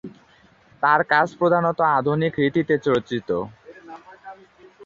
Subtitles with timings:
[0.83, 3.29] তাঁর কাজ প্রধানত আধুনিক রীতিতে রচিত।